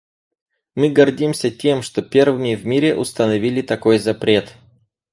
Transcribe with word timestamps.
Мы 0.73 0.89
гордимся 0.89 1.51
тем, 1.51 1.83
что 1.83 2.01
первыми 2.01 2.55
в 2.55 2.65
мире 2.65 2.95
установили 2.95 3.61
такой 3.61 3.99
запрет. 3.99 4.55